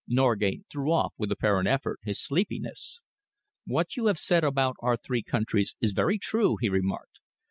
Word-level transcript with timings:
Norgate 0.07 0.65
threw 0.71 0.91
off, 0.91 1.13
with 1.19 1.31
apparent 1.31 1.67
effort, 1.67 1.99
his 2.01 2.19
sleepiness. 2.19 3.03
"What 3.67 3.95
you 3.95 4.07
have 4.07 4.17
said 4.17 4.43
about 4.43 4.75
our 4.79 4.97
three 4.97 5.21
countries 5.21 5.75
is 5.79 5.91
very 5.91 6.17
true," 6.17 6.57
he 6.59 6.69
remarked. 6.69 7.19